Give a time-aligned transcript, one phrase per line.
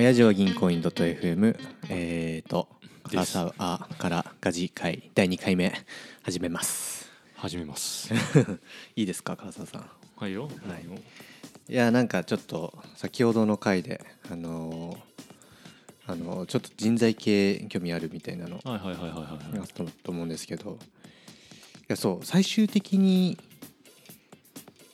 [0.00, 1.58] 親父は銀行員 .fm
[1.90, 2.68] えーと
[3.10, 3.16] です。
[3.16, 5.74] カサアからガジ会第2回目
[6.22, 7.10] 始めます。
[7.34, 8.10] 始めます。
[8.96, 9.90] いいですか川沢さん？
[10.16, 10.44] はいよ。
[10.44, 10.52] はい。
[11.70, 23.36] いやなんかちょっと先ほどの回であのーあのーちょっと人材系興味あるみたいなのはいはいはいはいはいあったと思うんですけどいやそう最終的に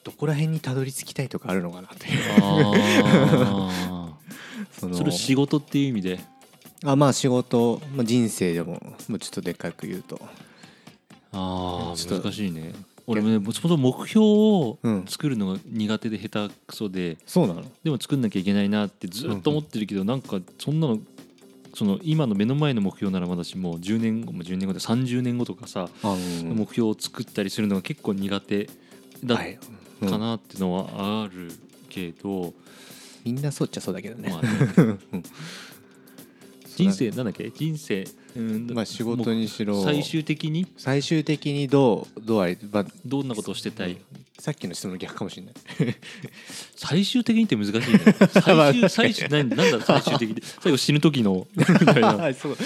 [0.04, 2.20] どこら辺にたどり着きたいとかあるのかなっていう。
[2.42, 3.95] あ
[4.78, 6.20] そあそれ仕事っていう意味で？
[6.84, 8.74] あまあ仕事、まあ、人生でも
[9.08, 10.20] もうちょっとでっかく言うと。
[11.32, 12.74] ああ難しいね。
[13.06, 15.04] 俺もねそもそも目標をうん。
[15.06, 17.62] 作るのが苦手で下手くそでそうなの。
[17.84, 20.98] でも作んなきゃいけないなってずっと思ってるけどなんかそんなの
[21.74, 28.70] その今の目の前の目標ならまだしもう10年後も10年後で30年後とかさ目標を作ったりするのが結構苦手
[29.22, 31.52] だかなっていうのはある
[31.90, 32.54] けど、
[33.26, 34.48] みんなそうっちゃそうだけどね、まあね。
[35.12, 35.22] うん。
[36.76, 37.50] 人生なんだっけ？
[37.50, 38.06] 人生。
[38.36, 39.82] うんまあ仕事にしろ。
[39.82, 40.66] 最終的に？
[40.76, 43.96] 最終的にどうどうあれ、まあ、どんなことをしてたい？
[44.38, 45.54] さっきの質問の逆かもしれない。
[46.76, 47.82] 最終的にって難しいね。
[48.30, 50.42] 最終 最終何なんだ最終的に。
[50.60, 51.48] 最後死ぬ時の。
[51.56, 52.56] みたいなそう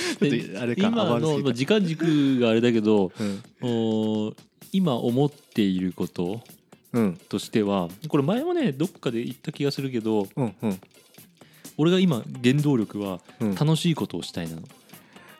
[0.58, 3.42] あれか今のまあ時間軸があれだけどうん。
[3.62, 4.34] お
[4.72, 6.40] 今思っていることうん
[7.28, 10.80] としてはこれ前もねどっかで言った気がするけどうんうん。
[11.76, 13.54] 俺が今原動力はうん。
[13.54, 14.62] 楽しいことをしたいなの。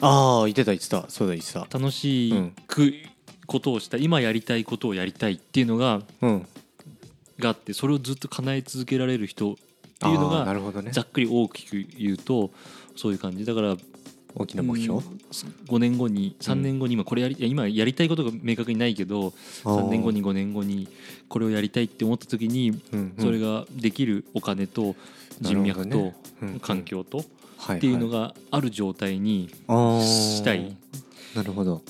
[0.01, 1.05] ああ言ってた言ってた。
[1.09, 1.67] そうだ言ってた。
[1.79, 2.33] 楽し
[2.67, 2.93] く
[3.47, 6.47] ことをしたい今やりたいことをやりたいっていうのがうん。
[7.39, 9.57] があってそれをずっと叶え続けられる人っ
[9.99, 10.93] ていうのがるほどね。
[10.93, 12.51] ざっくり大きく言うと
[12.97, 13.45] そういう感じ。
[13.45, 13.77] だから
[14.35, 14.99] 大きな目標？
[14.99, 15.05] うん。
[15.69, 19.33] 5年後に3年後に今これやりいや今やりたいことが明確にないけど
[19.65, 20.89] 3年後に5年後に
[21.29, 22.81] これをやりたいって思った時に
[23.19, 24.95] それがができるお金と
[25.41, 26.13] 人脈と
[26.61, 27.23] 環境とっ
[27.77, 29.49] っていうのがある状態に
[30.03, 30.77] したい。
[31.35, 31.83] なるほど。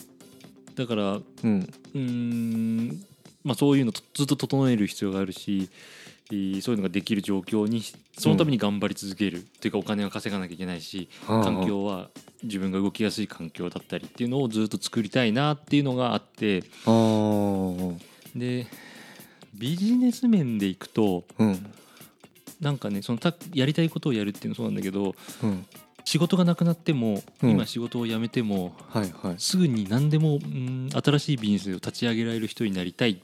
[0.74, 3.04] だからううん
[3.44, 5.70] まあそういうのとずっと整える必要があるしえー
[6.30, 7.82] そういうのができる状況に
[8.16, 9.38] そのために頑張り続ける。
[9.38, 12.10] っていうかお金は稼がなきゃいけないし環境は
[12.42, 16.90] 自分が動きやすい環境だったりっていうのをずっと作りたいなっていうのがあってあ。
[16.90, 17.98] ー
[18.36, 18.66] で
[19.54, 21.72] ビジネス面でいくとうん。
[22.60, 25.66] なんかねそのたやりたいことをやるっていうのもそうなんだけどうん。
[26.04, 27.50] 仕事がなくなっても、うん。
[27.50, 29.34] 今仕事を辞めてもはいはい。
[29.38, 33.20] すぐに何でも、うん、新しいビジネスを立ち上げられる人になりたい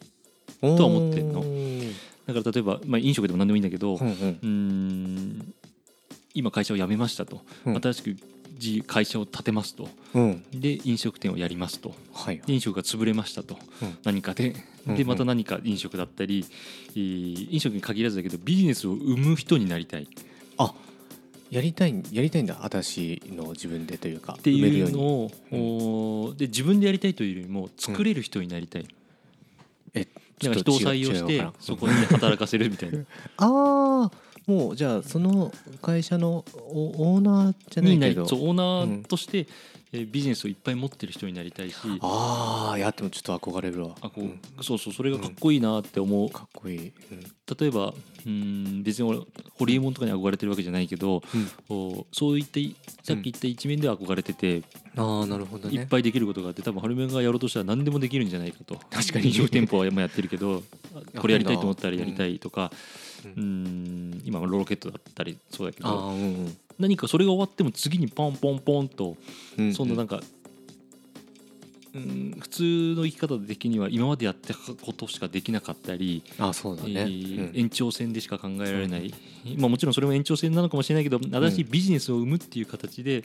[0.61, 1.41] とは思ってんの。
[1.41, 1.93] うん
[2.27, 5.55] だから例えば、まあ、飲食でも何でもいいんだけど、うんうん。
[6.35, 7.81] 今会社を辞めましたと、うん。
[7.81, 8.17] 新しく
[8.59, 9.89] 事会社を建てますと。
[10.15, 10.45] うん。
[10.53, 11.95] で飲食店をやりますと。
[12.13, 13.99] はいで飲食が潰れましたと、うん。
[14.05, 14.51] 何かで。
[14.51, 14.97] うんうん。
[14.97, 16.45] でまた何か飲食だったり、
[16.91, 20.03] えー飲食に限らずだけどビジネスを生む人になりたい。
[20.03, 20.07] っ
[20.59, 20.75] あ
[21.51, 22.59] やりたいやりたいんだ。
[22.63, 24.93] 私の自分でというかて埋めるよに。
[24.93, 28.87] いううのを、おーで自分でやりたいというよりも作れる人になりたい、
[29.95, 30.09] え
[30.43, 32.99] なんか人を採用してそこに働かせるみたいな。
[33.39, 35.53] ああもうじゃあその
[35.83, 38.23] 会社のオオーナーじゃないけど。
[38.23, 39.39] オーナーとして、
[39.93, 43.95] えービジネスをいっぱい持ってる人になりたいしああいやでもちょっと憧れるわ。
[44.01, 44.41] あこう、うん。
[44.61, 47.21] そうそうそれがかっこいいなって思う、かっこいい、うん。
[47.59, 47.95] 例えば
[48.27, 49.21] うん別に俺
[49.55, 51.23] ホリエモンとかに憧れてるわけじゃないけど、
[51.69, 52.75] こうそういったい
[53.05, 54.63] さっき言った一面では憧れてて、
[54.97, 55.77] ああなるほどね。
[55.77, 58.79] いっぱいできることがあって多分ハルメンがやろうとしたら何でもできるんじゃないかと。
[58.91, 59.29] 確かに。
[59.29, 60.63] 飲食店舗は今やってるけど
[61.15, 62.71] やこれやりたいと思ったらやりたいとか。
[63.25, 69.17] ううん今ロケットだったりそうだけああどうん何かそれが終わっても次にポンポンポンと
[69.59, 70.21] うんそんななんか、
[71.95, 72.63] うん、普通
[72.97, 77.57] の生き方的には今までやったことしかできなかったり、あそうだね、えーうん。
[77.59, 79.15] 延長線でしか考えられない、
[79.57, 83.25] まあ、もちろんそれも延長線なのかもしれないけど新しいビジネスを生むっていう形で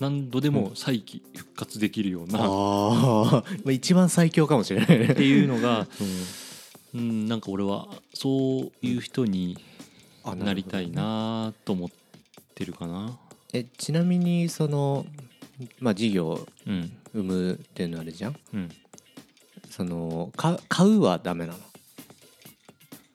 [0.00, 5.04] 何度でも再起復活できるような、ああ まあ一番最強かもしれないね。
[5.12, 6.20] っていうのが、 うん。
[6.92, 9.69] うん、なんか俺はそういう人にあ
[10.36, 11.88] なりたいなと思っ
[12.54, 13.18] てるかな。
[13.52, 15.06] えちなみにその
[15.80, 16.92] まあ事業をうん。
[17.12, 18.36] 生むっていうのあるじゃん？
[18.54, 18.68] うん、
[19.68, 21.58] そのか買うはダメなの？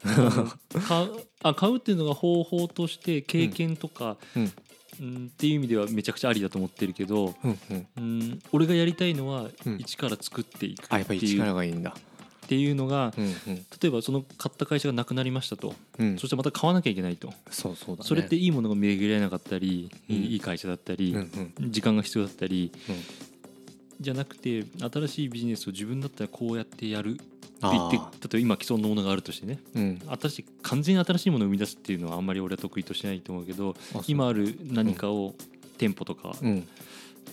[0.86, 4.52] 買うあ買うっていうのが方法として経験とか、うん。
[5.00, 5.32] うん。
[5.34, 7.88] っていう意味ではめちゃくちゃありだと思ってるけど、うんうん。
[7.98, 9.78] うん、俺がやりたいのはうん。
[9.80, 11.96] 一から作っていくあやっぱりっていう,、力がいいんだ
[12.46, 13.34] っていうのがうんうん。
[13.56, 16.18] 例えばその買った会社がなくなりましたと、うん。
[16.20, 18.08] そしてまた買わなきゃいけないと、そうそうだね。
[18.08, 20.16] それっていいものが巡り合えなかったり、うん。
[20.16, 21.72] いい会社だったり、うんうん。
[21.72, 22.96] 時間が必要だったり、うん。
[24.00, 27.18] じゃなくて新しいビジネスを自分だったらこうやってやる
[27.62, 29.60] 言って例あえば今既存のものがあるとしてね。
[29.74, 30.02] うん。
[30.22, 33.76] 新しい完全に新しいものを生み出すっていうのはあんまり俺は得意としないと思うけど
[34.08, 35.34] 今ある何かを
[35.78, 36.68] 店舗とかうん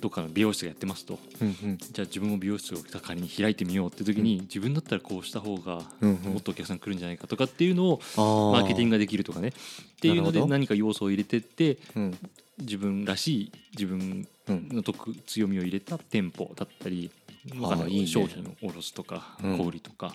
[0.03, 1.79] どっかの美容室がやってますとうんうん。
[1.79, 6.33] じゃあ自分も美容室を仮に開いてみようって時に自分だったらこうした方がうんうん。
[6.33, 9.49] もっとお客さん来るんじゃないかとかっていうのをマーケティングができるとかね。
[9.49, 9.53] っ
[10.01, 12.19] ていうので何か要素を入れてってうん。
[12.59, 17.11] 自分らしい自分うんの得強みを入れた店舗だったり
[17.59, 19.59] わかん商品を卸すとかうん。
[19.59, 20.15] 小売りとか。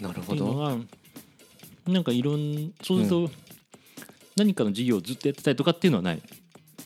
[0.00, 0.56] なるほど。
[0.56, 0.76] が
[1.86, 3.30] なんかいろんそうすると
[4.36, 6.22] 何かの事業をずっとやってたりとかっていうのはない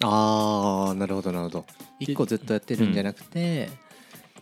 [0.02, 1.66] ああなるほどなるほど。
[1.98, 3.68] 一個ずっとやってるんじゃなくて、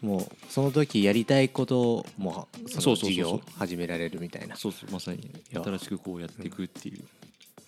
[0.02, 4.56] もうその時やりたいことをもうその事業を始められるみたいな。
[4.56, 7.04] そうそうまさにや新しくこうやっていくっていう。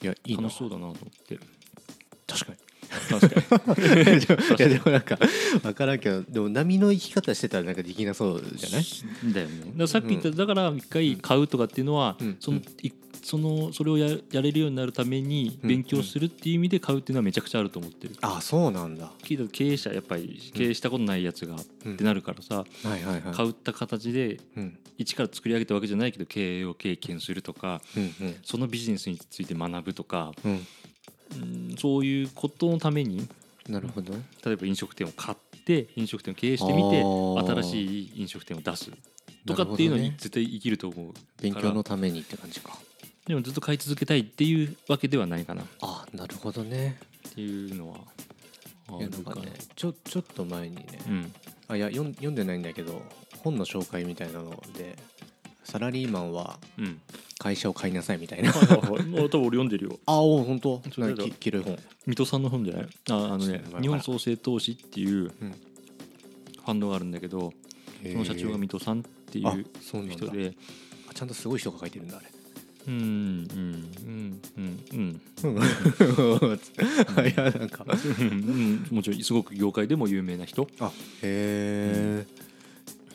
[0.03, 0.43] いやいいな。
[0.43, 1.39] 楽しそうだなと思って。
[2.27, 2.59] 確かに
[3.11, 4.17] 確かに。
[4.59, 5.19] いやでもなんか
[5.63, 8.85] 分からんけどでも波の生き方してたらなんかできなそうじゃない？
[9.33, 12.37] だよねさっき言った、だから一回買うとかっていうのは、うん。
[12.41, 12.91] そのい
[13.23, 19.13] そのそれをややれるようになるためにうん勉強するっていう意味で買うっていうのはめちゃくちゃあると思ってる、あそうなんだ。
[19.23, 23.35] 聞いた経営者やっぱり経営したことないやつがうんってなるからさ、はいはいはい。
[23.35, 24.79] 買った形でうん。
[24.97, 28.35] 一から作り上げたわけじゃないけど経営を経験するとかうん。
[28.43, 30.67] そのビジネスについて学ぶとか、うん
[31.33, 33.29] うんうん、そういうことのために
[33.69, 34.15] なるほど。
[34.45, 38.91] 例えば飲食店を買って飲食店を経営してみて新しい飲食店を出す
[39.47, 42.79] とかっていうのに絶対生きると思う勉強のためにって感じか。
[43.27, 45.63] でもずっと買い続けたいっていうわけではないかな。
[45.63, 46.99] っあなるほどね。
[47.35, 47.99] ていうのは
[48.89, 49.43] あるかな。
[49.43, 51.33] ねちょちょっと前にね、うん。
[51.69, 53.03] あいや読んでないんだけど
[53.45, 54.97] 本の紹介みたいなので
[55.71, 57.01] サラリーマンはうん。
[57.41, 58.51] 会社を買いなさいみたいな。
[58.51, 59.03] はいはいはい。
[59.07, 59.99] もう多分俺読んでるよ。
[60.07, 60.83] あお本当？
[60.93, 61.79] それき黄色い本。
[62.07, 62.89] 水戸さんの本じゃない？
[63.11, 65.55] ああのねちょっと前日本創生投資っていうフうん。
[66.67, 67.53] ァンドがあるんだけど
[68.03, 70.17] その社長が水戸さんっていあうそうなんだ。
[70.17, 70.55] 人で。
[71.09, 72.27] あちゃんとすごい人が書いてるんだあれ。
[72.89, 75.21] うんうんうんうんうん。
[77.29, 77.85] いやなんか。
[78.21, 80.67] うんもちろんすごく業界でも有名な人。
[80.81, 80.93] あへ
[81.23, 82.27] え、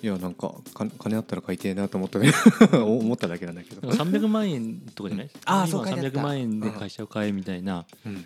[0.03, 2.31] いやなんかか金あったら買いてえなと思ったね。
[2.75, 3.87] 思っただけなんだけど。
[3.87, 5.27] なんか300万円とかじゃない？
[5.31, 5.71] う書いてあった。
[6.01, 7.85] 300万円で会社を買えみたいな。
[8.05, 8.25] うん。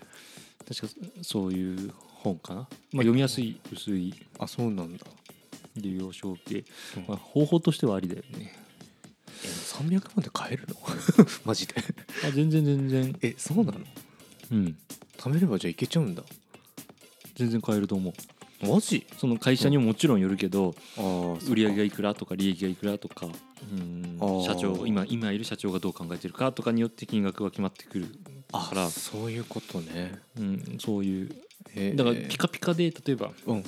[0.68, 4.14] 確かそういう本かな、まあ、読みやすい薄い。
[4.40, 5.06] あそうなんだ。
[5.76, 6.66] 利用承継、
[6.98, 7.06] うん。
[7.08, 8.54] まあ、方法としてはありだよね。
[9.44, 10.76] え300万で買えるの？
[11.46, 11.76] マジで。
[12.26, 13.16] あ全然全然。
[13.22, 13.80] えそうなの？
[14.52, 14.76] うん。
[15.18, 16.24] 貯めればじゃあいけちゃうんだ。
[17.36, 18.14] 全然買えると思う
[18.62, 19.06] マジ？
[19.18, 24.18] その会社にももちろんよるけど、ああ売上がいくらとか利益がいくらとかうん。
[24.44, 28.08] 社長今今いる社長がどう考えてるかとかによって金額が決まってくる
[28.52, 28.90] あから。
[28.90, 30.20] そういうことね。
[30.40, 31.32] うん、そういう。
[31.76, 31.96] えー。
[31.96, 33.64] だからピカピカで例えばうん。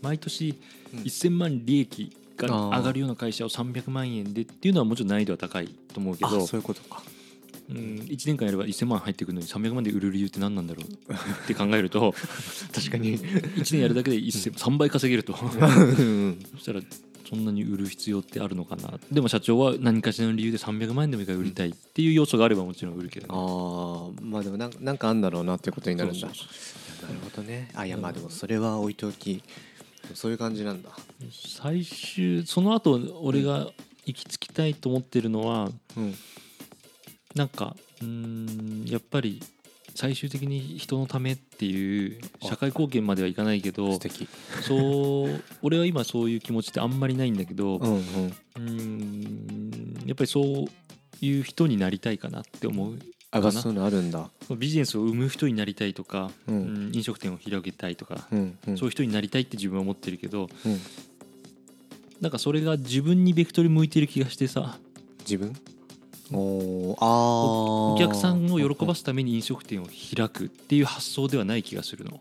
[0.00, 0.58] 毎年
[0.94, 1.00] うん。
[1.00, 7.02] 1000万利益が上がるような会社を300万円でっていうのはもちろん難易度は高いと思うけあどそういうことか
[7.72, 12.14] うん、1年間やれば1000万入ってくるのに300万で売る理由って何なんだろうって考えると
[12.74, 13.18] 確かに。
[13.18, 15.34] 1年やるだけで1000 3倍稼げると。
[15.42, 16.38] うん。
[16.52, 16.80] そしたら
[17.28, 18.98] そんなに売る必要ってあるのかな。
[19.10, 23.32] でも社長は何かしらの理由で300万円でもいいから売りたいっていう要素があればもちろん売るけどね。
[23.34, 26.26] ああまあでもなんかなんかあんだろうなってことになるんだ。
[26.26, 26.38] なる
[27.24, 27.70] ほどね。
[27.74, 29.42] あいやまあでもそれは置いておき。
[30.14, 30.90] そういう感じなんだ。
[31.30, 33.70] 最終その後俺が
[34.04, 36.14] 行き着きたいと思ってるのはうん
[37.34, 39.40] なんかうーんやっぱり
[39.94, 44.28] 最終的に人のためっていう社会貢献まではいかないけど素敵。
[44.62, 47.98] そう俺は今そういう気持ちってあんまりないんだけどうんうん。
[47.98, 52.98] うーんやっぱりそういう人になりたいかなって思う
[53.30, 54.28] あそういうのあるんだ。
[54.58, 58.76] ビジネスを生む人になりたいとか、ううんん飲食店を広げたいとか、うんうん。
[58.76, 60.80] そういう人になりたいって自分は思ってるけどうん。
[62.20, 64.78] なんかそれが自分にベクトル向いてる気がしてさ。
[65.20, 65.54] 自分？
[66.32, 67.94] おーあー。
[67.94, 72.18] お客さんを喜ばすために飲食店を開くっていう発想ではない気がするの。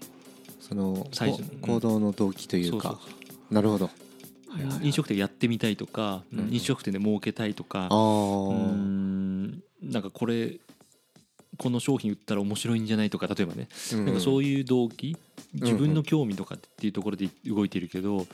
[0.59, 1.43] その最初。
[1.43, 2.99] こ行動の動機というか。
[3.49, 3.85] なるほど。
[3.85, 3.91] は
[4.59, 4.85] いはいはい。
[4.85, 6.39] 飲食店やってみたいとか、うん。
[6.39, 7.87] うん飲食店で儲けたいとか。
[7.89, 9.63] あうん。
[9.81, 10.59] なんかこれ
[11.57, 14.05] この商品売ったら面白いんじゃないとか例えばね、うん。
[14.05, 15.17] なんかそういう動機ん
[15.53, 18.25] 自分の興味とかっていうところで動いてるけど、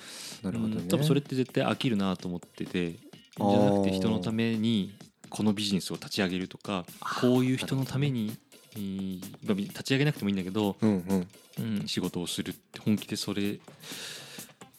[0.44, 0.82] なるほどね。
[0.84, 4.94] うん多分それって絶対飽きるなと思っててじゃなくて人のために
[5.30, 6.86] このビジネスを立ち上げるとか
[7.22, 8.38] こういう人のために、
[8.76, 11.28] 立ち上げなくてもいいんだけど、うんうん。
[11.60, 13.60] うん、仕事をするって本気でそれ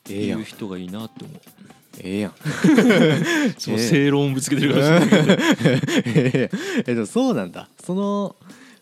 [0.06, 1.40] 言うん人がいいなって思う。
[2.00, 2.32] ええやん。
[3.58, 5.42] そう正論をぶつけてるかもしれないけど
[6.04, 6.50] え
[6.86, 7.68] えでもそうなんだ。
[7.84, 8.36] その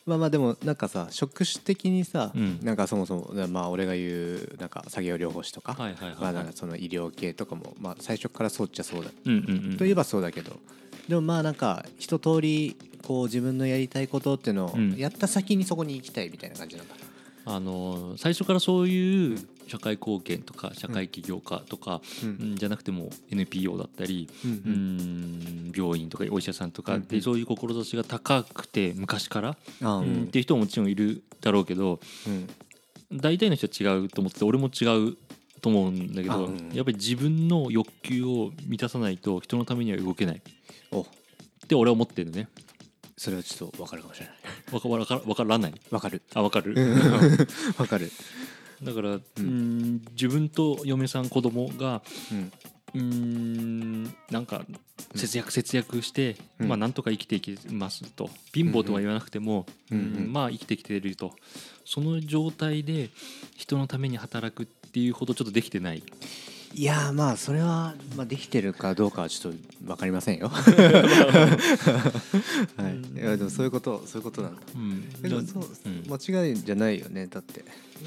[0.05, 2.61] まあまあでもなんかさ職種的にさ、うん。
[2.63, 6.17] なんかそもそもまあ俺が言うなんか作業療法士とか、はいはいはい。
[6.21, 9.77] まあなんかその医療系とかもまあ最初からそうっちゃそうだ、うんうんうん。
[9.79, 10.61] といえばそうだけど
[11.09, 14.97] でもまあなんか一通りこう自分のやりたいことっていうのをうん。
[14.97, 16.95] やった先にそこに行きたいみたいな感じなんだ、
[17.45, 22.29] あの最初からそういう社会貢献とか社会起業家とか、うん。
[22.29, 22.57] うん。
[22.57, 25.73] じゃなくても NPO だったり、うんうん。
[25.77, 27.09] 病院とかお医者さんとかうんうん。
[27.09, 29.97] でそういう志が高くて昔から、ああ。
[29.99, 32.49] うんっていう人ももちろんいるだろうけどうん。
[33.19, 35.17] 大体の人は違うと思ってて俺も違う
[35.61, 36.71] と思うんだけど、あうん。
[36.73, 40.43] やっぱり自分の欲求を満たさないと人のためには動けない
[40.93, 41.03] お。
[41.03, 41.07] っ
[41.69, 42.49] て俺は思ってるのね。
[43.17, 44.35] それはちょっと分かるかもしれない。
[44.73, 45.75] わかわかわからない？
[45.91, 46.23] 分かる。
[46.35, 46.75] あわかる。
[47.79, 48.11] 分かる。
[48.83, 52.53] だから、うん、自分と嫁さん子供がうん。
[52.95, 54.65] うーんなんか
[55.15, 56.69] 節約節約して、うん。
[56.69, 58.31] まあなんとか生きていきますと。
[58.53, 59.99] 貧乏とは言わなくても、うん。
[59.99, 60.17] うん。
[60.17, 61.35] うんまあ生きてきてると。
[61.85, 63.11] その状態で
[63.57, 66.03] 人のために働くっていうほどちょっとできてない
[66.75, 70.49] いやーまあそれは、まあ、できてるかどうかはちょっと分かりませんよ。
[70.53, 70.59] は
[72.91, 73.19] い。
[73.19, 74.63] いやでもそういうことそういうことなんだ。
[74.75, 75.11] うん。
[75.23, 76.05] でもそう、うん。
[76.07, 77.65] 間違いじゃないよねだって。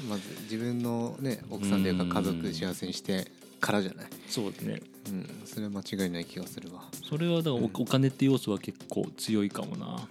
[0.08, 4.06] まず自分のね奥さんというかうん家族幸せにしてからじゃない。
[4.28, 4.82] そうですね。
[5.08, 5.28] うん。
[5.46, 6.84] それは間違いない気がするわ。
[7.08, 10.08] それはだからお金って要素は結構強いかもな。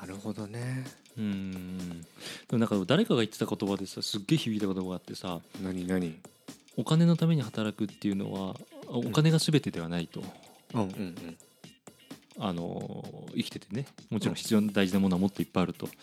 [0.00, 0.84] なるほどね。
[1.16, 1.78] うん。
[1.78, 2.06] で
[2.52, 5.40] もなんか誰かが言ってた言葉でさすっげえ響いた言葉があってさ。
[5.62, 6.18] 何何？
[6.76, 8.56] お金のために働くっていうのは
[8.88, 10.22] お金が全てではないと、
[10.74, 10.80] うん。
[10.82, 11.36] うんうん。
[12.38, 13.04] あの
[13.36, 13.86] 生きててね。
[14.10, 15.86] もちろん必要な大事なものはもっといっぱいあると。
[15.86, 15.94] はい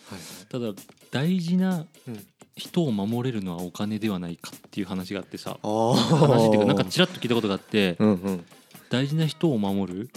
[0.48, 0.72] ただ
[1.10, 2.26] 大事なうん。
[2.54, 5.58] 人を守れるのはお金ではないかっていう話があってさ。
[5.62, 8.44] あ話っていうかなんかあちらっと聞いたことがあってうんうん。
[8.90, 10.10] 大事な人を守る、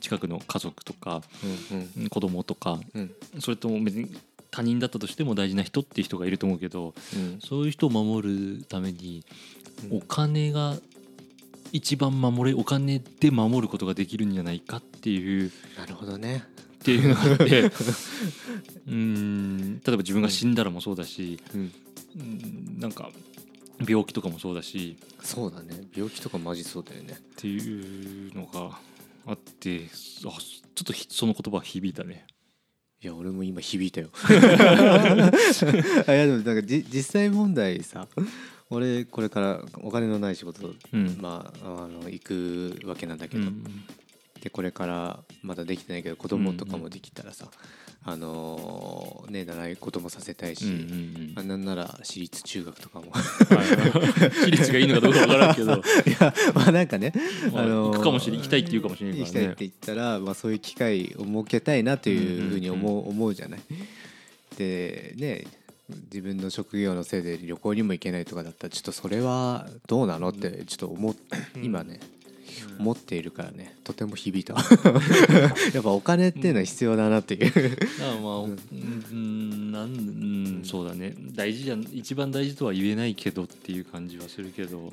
[0.00, 1.22] 近くの家族とか
[1.70, 2.02] うん。
[2.02, 3.14] うん子供とかうん。
[3.38, 4.16] それとも別に
[4.50, 7.38] 他人だったとしても大事な人っていう人がいると思うけどうん。
[7.40, 9.24] そういう人を守るために
[9.90, 9.98] うん。
[9.98, 10.76] お金が
[11.72, 16.44] 一番守れお金で守ることができるんじゃないかっていうなるほどね。
[16.80, 17.60] っていうのがあって
[18.88, 21.72] うーん例えば自分が死んだらもそうだし、うん。
[22.16, 23.10] うんなんか
[23.86, 25.84] 病気とかもそうだしそうだね。
[25.94, 27.14] 病気とかマジそうだよね。
[27.18, 28.78] っていうのが
[29.26, 32.26] あってあちょっとひその言葉響いたね。
[33.02, 34.08] いや俺も今響いたよ。
[36.06, 38.06] あいやでもなんかじ実際問題さ
[38.68, 41.18] 俺これからお金のない仕事、うん。
[41.20, 43.64] まああの行くわけなんだけど、うん
[44.40, 47.48] でこれからまだできてないけど子供とかもできたらさ、
[48.02, 50.64] あのーね習い事もさせたいし、
[51.36, 53.12] あなんなら私立中学とかも。
[53.12, 55.76] 私立がいいのかどうかわからんけど、 い
[56.20, 57.12] やまあなんかね、
[57.52, 63.60] まああのー行くかもしれ行きたいって言うかもしれない行からねきたいって言ったら、まあ、そういう機会を設けたいなというふうに思う,、思うじゃない。
[64.56, 65.46] でね
[66.12, 71.16] 自分の職業のせいで旅行にも行けないとかだったらちょっとそれはどうなのってちょっと思っ
[71.62, 72.00] 今ね
[72.78, 73.76] 思っているからね。
[73.84, 74.54] とても響いた。
[75.74, 77.50] やっぱお金っていうのは必要だなっていう。
[77.50, 78.58] だからまあ、うん、
[79.10, 81.14] うんなんうんそうだね。
[81.34, 84.92] 大事じゃん一番大事とは言えないけどっていう感じはするけど。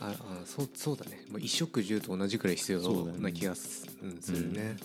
[0.00, 1.22] ああそうそうだね。
[1.28, 4.76] もう衣食住と同じくらい必要な気がす,、うん、するね、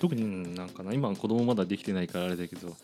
[0.00, 2.76] 特にうんなんかな今子供まだできてないからあれだけど、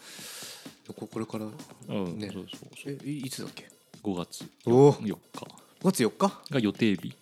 [0.94, 2.30] ここれからうんね。
[2.33, 2.99] そうそうそう。
[3.04, 3.71] えいいつだっけ
[4.02, 4.44] ？5月。
[4.66, 5.14] おお4日。
[5.80, 6.42] 5月4日？
[6.50, 7.14] が予定日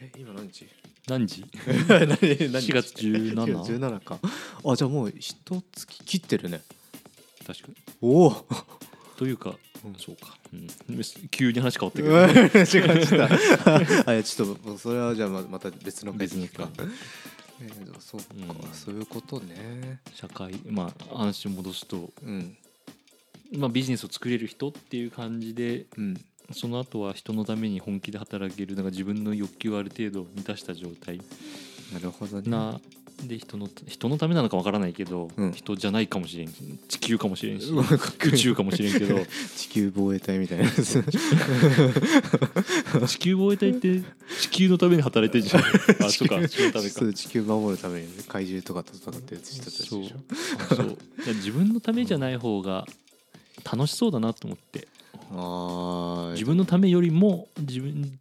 [0.00, 0.66] え今何日
[1.08, 1.44] 何時？
[1.88, 3.34] 何 何4月 17?
[3.34, 4.18] 17か。
[4.64, 5.36] あじゃあもう一
[5.72, 6.62] 月切ってるね。
[7.46, 7.74] 確かに。
[8.00, 8.46] おお。
[9.16, 9.94] というか、うん。
[9.94, 10.66] そうか、うん、
[11.30, 12.16] 急に話変わったけど、
[12.58, 16.68] 違う違ったあいやちょっとそれはじゃあままた別の回で聞くか。
[16.78, 18.72] えーそうか、うん。
[18.74, 20.00] そういうことね。
[20.14, 22.56] 社会まあ話戻すと、うん。
[23.52, 26.20] まあ、ビジネスを作れる人っていう感じでうん
[26.52, 31.20] その後は人のために本気で働けるなんか自分の欲求をある程度満たした状態。
[31.92, 32.50] なるほどね。
[32.50, 32.80] な
[33.24, 35.52] で人の人のためなのかわからないけど、うん。
[35.52, 36.48] 人じゃないかもしれん
[36.88, 39.18] 地球かもしれんし宇宙かもしれんけど。
[39.56, 40.64] 地球防衛隊みたいな。
[40.64, 41.02] や つ
[43.08, 44.02] 地球防衛隊って
[44.40, 45.62] 地球のために働いてるじゃん。
[46.06, 46.90] あそうか地球のためか。
[46.90, 48.22] そう地球守るためにね。
[48.28, 49.94] 怪獣とかと戦ってる人たちでし。
[49.94, 50.04] ょそう
[50.58, 50.86] あそう。
[51.24, 52.86] いや自分のためじゃない方が
[53.64, 54.88] 楽しそうだなと思って
[55.30, 58.18] 自分のためよりも自分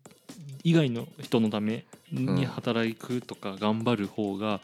[0.64, 4.62] 以外の人のために働くとか頑張る方が、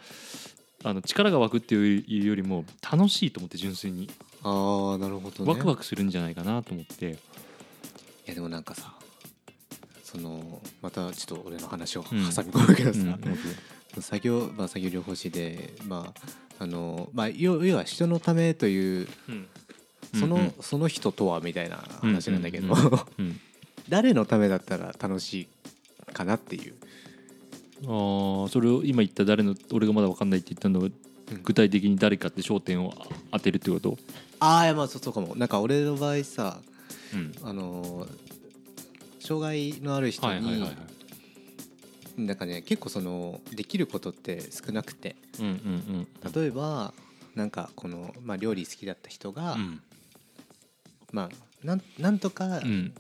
[0.83, 4.09] あの力が湧くっていうよりも楽しいと思って純粋に。
[4.43, 5.51] ああなるほどね。
[5.51, 7.15] ワクワクするんじゃないかなと思って、い
[8.25, 8.95] やでもなんかさ
[10.03, 12.17] そのまたちょっと俺の話を挟うん。
[12.19, 13.37] み込むけどさ、うん面白い
[13.99, 19.47] 作業、まあ、作業療法士で、まああのまあ、要要は人のためといううん
[20.13, 22.75] うんその人とはみたいな話なんだけど、
[23.89, 25.47] 誰のためだったら楽しい
[26.13, 26.73] かなっていう、
[27.85, 30.93] ああそれを今言った誰の俺がまだ分かんないって言ったのはうん。
[31.43, 32.93] 具体的に誰かって焦点を
[33.31, 33.97] 当てるってこと、
[34.39, 35.33] ああいやまあそうそうかも。
[35.37, 36.59] なんか俺の場合さ
[37.13, 38.07] うん、あの
[39.19, 40.67] 障害のある人にはいはいはいは
[42.17, 42.21] い。
[42.21, 45.15] なんかね結構そのできることって少なくて。
[45.39, 46.07] うんうん。
[46.33, 46.93] 例えば
[47.35, 49.81] なんかこの、まあ、料理好きだった人が、うん
[51.11, 51.29] まあ
[51.63, 52.93] なんなんとか、うん。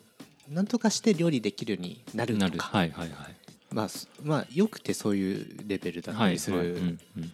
[0.49, 2.53] なんとかして料理できるようになるなる。
[2.53, 3.35] とかはいはいはい。
[3.73, 7.31] まあすまあよくてそういうレベルだったりする、はいはいうんうん。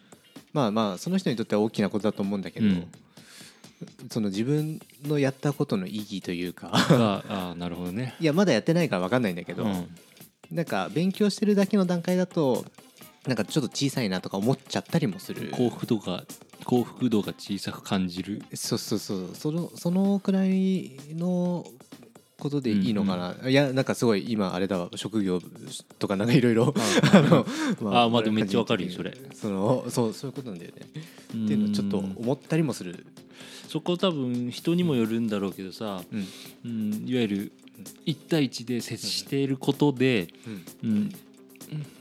[0.53, 2.87] まあまあその人にとっては大きなことだと思うんだけど、うん。
[4.11, 6.67] その自分のやったことの意義というか。
[6.67, 8.15] があーなるほどね。
[8.21, 9.89] いやまだやってないから分かんないんだけど、うん。
[10.51, 12.65] なんか勉強してるだけの段階だと
[13.25, 15.49] なんかちょっと小さいなとか思っちゃったりもする。
[15.51, 16.23] 幸福度が
[16.67, 18.43] 幸福度が小さく感じる。
[18.53, 19.29] そうそうそう。
[19.33, 21.65] そのそのくらいの
[22.37, 24.89] ことでいいのかな、いやなんかすごい今あれだわ。
[24.95, 25.39] 職業
[25.97, 26.73] とかなんかいろいろ。
[27.13, 27.45] あの
[28.03, 29.17] あまあでもめっちゃわかるよそれ。
[29.33, 30.81] そのそうそういうことなんだよね。
[30.83, 33.05] っていうのをちょっと思ったりもする、
[33.69, 36.27] そこ多分人にもよるんだろうけどさ、うん。
[36.65, 37.51] うん、いわゆる
[38.05, 40.27] 1対1で接していることで、
[40.83, 40.89] うん。
[40.91, 41.11] うん、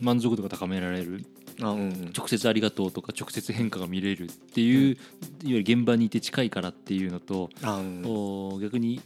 [0.01, 1.05] 満足度が高められる。
[1.05, 1.27] あうんうん
[1.59, 4.99] 直接ありがとうとか直接変化が見れるっていう、いわ
[5.43, 7.51] ゆる現場にいて近いからっていうのと、
[8.61, 9.01] 逆に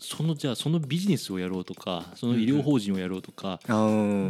[0.00, 3.58] そのじゃあそのビジネスをやろうとかその医療法人をやろうとか、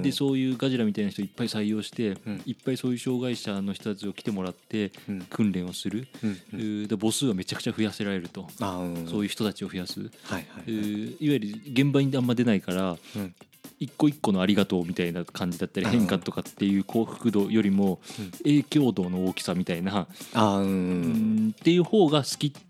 [0.02, 2.42] でそういうガジラみたいな人いっぱい採用して、うん。
[2.46, 5.20] いっぱいそういう障害者の人たちを来てもらってうん。
[5.22, 6.08] 訓練をする、
[6.52, 13.34] で母数はめちゃくちゃ増やせられると、そういう人たちを増やす、はいわゆる現場にあんま出ないからうん。
[13.80, 18.30] 一個一個のありがとうみたいな感じだったりうん変化とかっていう幸福度よりもうん。
[18.38, 22.67] 影響度の大きさみたいな、うんっていう方が好きって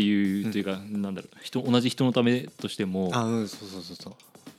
[0.00, 4.14] いう、うんというかなんだろう人同じ人のためとしてもあうんそうそうそうそう。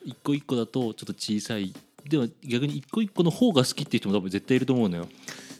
[0.05, 1.73] 一個一個だとちょっと小さい。
[2.07, 5.07] でも逆に一個一個の方が好きっていう人も多分絶対いると思うのよ。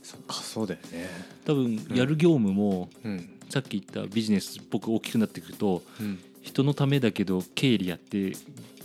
[0.03, 1.10] そっかそうだよね。
[1.46, 3.29] 多分やる業務も、うん。
[3.50, 6.20] さっき言ったビジネスっぽく大きくなってくるとうん。
[6.42, 8.33] 人のためだけど経理やって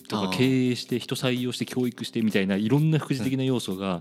[0.08, 4.00] とか経営して人採用して教育してみたいないろんな副次的な要素が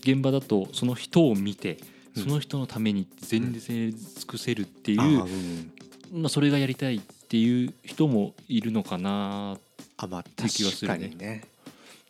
[0.00, 1.78] 現場だとその人を見て
[2.16, 2.22] うん。
[2.24, 3.94] その人のために全力尽
[4.26, 5.72] くせるっていう、あうん
[6.12, 9.56] まあ、それがやりたいっていう人もいるのかな
[9.96, 11.08] あまあて気はす確るね。
[11.08, 11.44] かにね。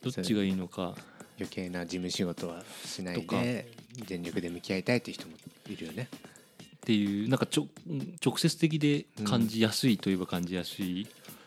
[0.02, 0.94] どっちがいいのか。
[1.38, 3.66] 余計な事務仕事はしないで
[4.06, 5.34] 全力で向き合いたいっていう人も
[5.68, 6.08] いるよね。
[6.76, 7.68] っていうなんかちょ
[8.24, 11.06] 直接的で感じやすいといえば感じやすい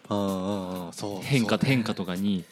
[0.10, 1.22] ああああそう。
[1.22, 1.64] 変化ね。
[1.66, 2.44] 変化とかに。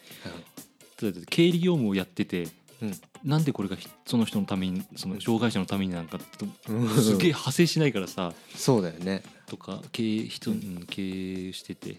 [1.02, 2.48] 例えば経理業務をやってて
[2.82, 9.24] うんなんでこれがひその人のためにその障害者のためになんかとうんすげえ派生しないからさそうだよね。
[9.48, 11.98] とか経営人、うん経営してて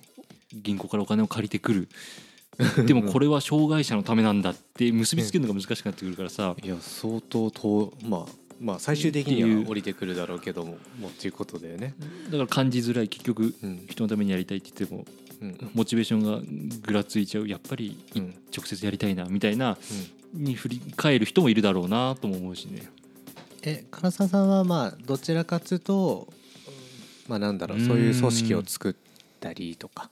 [0.52, 1.88] 銀行からお金を借りてくる。
[2.86, 6.54] でもこれは障害者のためなんだって結びつけるのが難しくなってくるからさ。
[6.62, 10.76] いや相当とまあまあ最終的には降りてくるだろうけども
[11.08, 11.94] っていうことだよね。
[12.26, 13.86] だから感じづらい結局うん。
[13.88, 15.06] 人のためにやりたいって言っても
[15.40, 15.70] うん。
[15.74, 16.40] モチベーションが
[16.82, 17.48] ぐらついちゃう。
[17.48, 18.34] やっぱりうん。
[18.54, 19.78] 直接やりたいなみたいな
[20.32, 22.88] に振り返る人もいるだろうなとも思うしね。
[23.62, 26.28] え唐沢さんはまあどちらかというと
[27.28, 28.94] まあなんだろうそういう組織を作っ
[29.40, 30.10] たりとか。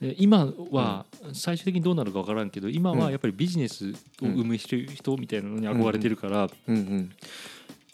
[0.00, 3.90] で今は最終的にどうなるか分からんけど今はやっぱりビジネス
[4.22, 6.48] を生む人人みたいなのに憧れてるから、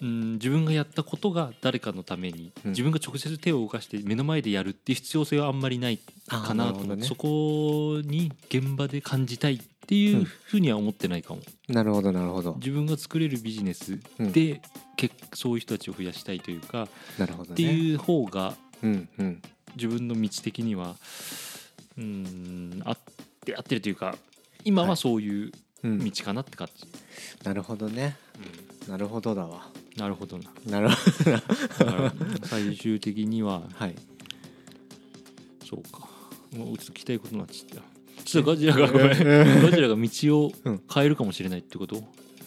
[0.01, 2.71] 自分がやったことが誰かのために、うん。
[2.73, 12.55] 自分が直接手を動かして目の前でやるっていう必要性はあんまりないかなと思う、あーなるほどねそこに現場で感じたいっていうふうには思ってないかも、なるほどなるほど。
[12.55, 14.33] 自分が作れるビジネスうん。
[15.35, 17.53] そういう人たちを増やしたいというか、なるほどね。
[17.55, 19.43] っていう方がうんうん。
[19.77, 20.97] 自分の道的には
[21.99, 22.99] うん合っ
[23.45, 24.17] て合ってるというか
[24.65, 26.85] 今はそういううん道かなって感じ、
[27.45, 28.17] なるほどね。
[28.89, 29.69] なるほどだわ。
[29.97, 30.51] なるほどな。
[30.67, 33.95] なるほど最終的にははい。
[35.69, 36.09] そうか。
[36.57, 37.94] もうちょっと聞きたいことになっちゃった
[38.25, 39.09] ちょっとガジラがごめん。
[39.09, 40.09] ガジラが道
[40.41, 40.53] を
[40.93, 42.03] 変えるかもしれないってこと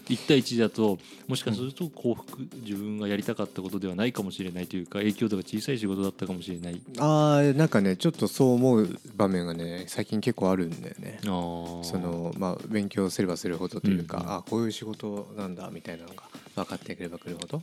[0.09, 6.81] ？1対1だともしかすると幸福自分がやりたかったことではないかもしれないというか影響度が小さい仕事だったかもしれない。
[6.97, 11.19] あーなんかねちょっとそう思う場面がね最近結構あるんだよね。
[11.23, 14.23] そのまあ勉強すればするほどというか、うん。
[14.23, 16.23] うんあこういう仕事なんだみたいなのが
[16.55, 17.61] 分かってくればくるほど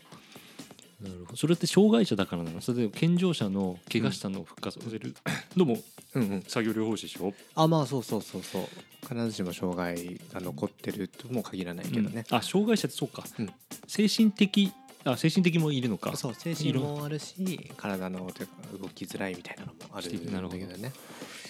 [1.02, 1.37] なるほど。
[1.37, 2.61] それって障害者だからなの？
[2.61, 5.14] それで健常者の怪我したのを復活させる、
[5.57, 5.78] のも。
[6.14, 6.42] うんうん。
[6.42, 8.62] 作業療法士でしょ、あまあそうそうそうそう。
[9.02, 13.50] 必ずしも障害が残ってるとも限らないけどね、あ障害者ってそうか、うん。
[13.87, 14.72] 精神的
[15.04, 16.16] あ精神的もいるのか。
[16.16, 20.59] そう精神もあるし体のというか動きづらいみたいなのもあるんだなるほど。
[20.59, 20.92] けどね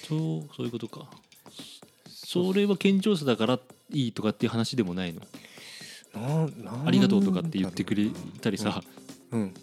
[0.09, 1.09] そうそういうことか。
[2.09, 3.61] それは健常者だから
[3.93, 5.21] いいとかっていう話でもないの？
[6.15, 8.09] なんなんありがとうとかって言ってくれ
[8.41, 8.83] たりさ、
[9.35, 9.55] うん。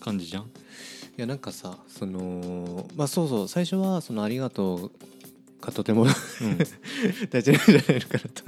[0.00, 0.42] 感じじゃん？
[0.44, 0.46] い
[1.16, 4.90] やなんかさそのまあそうそう最初はその「ありがとう」
[5.64, 6.10] がとてもうん。
[7.30, 8.42] 大事なんじゃないのかなと。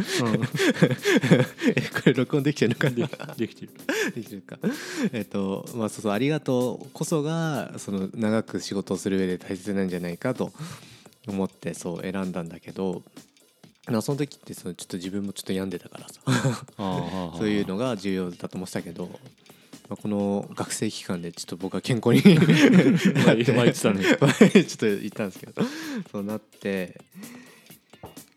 [1.75, 3.35] えこれ録音できてるのかな？
[3.35, 3.71] でできてる。
[4.15, 4.59] できるか。
[5.13, 10.53] えっとまあそうそう「ありがとう」こそがその長く仕事をする上で大切なんじゃないかと
[11.27, 13.03] 思ってそう選んだんだけど
[13.87, 16.21] まあその時ってそのちょっと自分もちょっと病んでたからさ。
[16.77, 19.09] ああそういうのが重要だと思ってたけど、
[19.88, 22.20] まあ、この学生期間でちょっと僕は健康に
[23.24, 24.05] まあ言ってたね
[24.40, 25.62] 前 ちょっと言ったんですけど。
[26.11, 27.01] そうなって。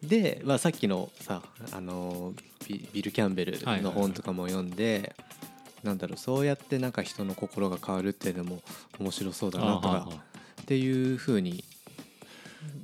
[0.02, 2.34] で、まあ、さっきのさあの
[2.68, 5.14] ビビル・キャンベルの本とかも読んで、
[5.84, 8.64] なんだろうそうやってなんか人の心が変わるっていうのも
[9.00, 10.10] 面白そうだなとか
[10.62, 11.64] っていうふうに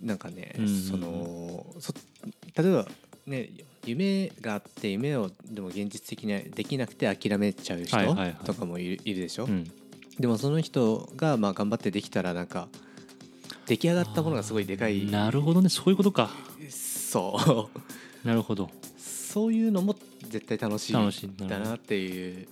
[0.02, 0.56] なんかね、
[0.90, 1.94] そのそ
[2.56, 2.88] 例えば
[3.26, 3.50] ね
[3.92, 7.98] 夢があって夢をでも現実的にできなくて諦めちゃう人
[8.46, 9.70] とかもいる,、いるでしょ、うん。
[10.20, 12.68] でもその人がまあ頑張ってできたらなんか
[13.68, 15.06] 出来上がったものがすごいでかい。
[15.06, 15.70] なるほどね。
[15.70, 16.32] そういうことか。
[16.70, 17.70] そ
[18.24, 18.28] う。
[18.28, 18.70] なるほど。
[18.98, 19.96] そういうのも
[20.30, 20.94] 絶対楽しい。
[20.94, 22.48] だなっていう。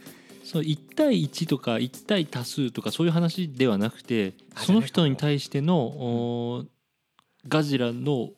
[0.46, 6.68] そう1対1とか1対多数とかそういう話ではなくてあその人に対してのおー
[7.48, 8.30] ガジラの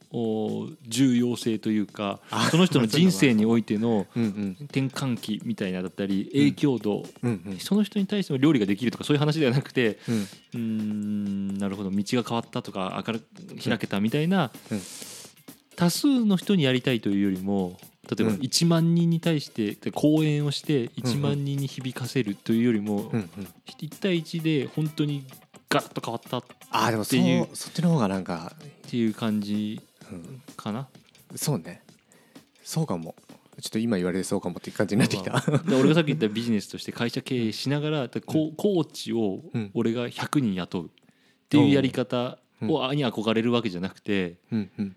[0.88, 7.04] 重要性というかあその人の人生においての転換期みたいなだったり影響度、
[7.60, 10.00] その人に対しての料理ができるとかそういう話ではなくて
[10.54, 11.58] うん。
[11.58, 14.82] なるほど道が変わったとか明るく開けたみたいな、うん。
[15.76, 17.78] 多数の人にやりたいというよりも
[18.10, 18.38] 例えばうん。
[18.40, 23.30] 1万人に対して講演をして1万人に響かせるというよりもうんうん。
[23.68, 25.26] 1対1で本当に
[25.70, 28.54] ガラッと変わったっあーでもそいうそっちの方がなんか、
[28.90, 30.88] ていう感じうん、かな？
[31.36, 31.82] そうね。
[32.64, 33.16] そうかも。
[33.62, 35.40] ちょっと今言われてそうかもっていう感じになってきた。
[35.68, 39.72] で俺がさっき言ったビジネスとして会社経営しながらココーチをうん。
[39.74, 40.90] 俺が100人雇うっ
[41.50, 42.72] ていうやり方うん。
[42.72, 44.96] をに憧れるわけじゃなくてうんうん。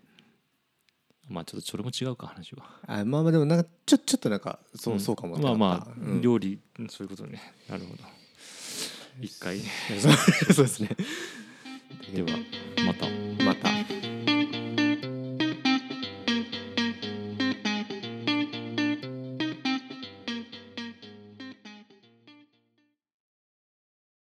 [1.29, 2.65] まあちょっとそれも違うか話は。
[2.87, 4.99] あまあまあでもなんかちょちょっとなんかそう,、ん。
[4.99, 6.21] そうかもまあまあ、うん。
[6.21, 7.41] 料理うんそういうことね。
[7.69, 8.03] なるほど。
[9.21, 9.59] 一回。
[10.53, 10.89] そうですね
[12.09, 12.29] では
[12.85, 13.40] また。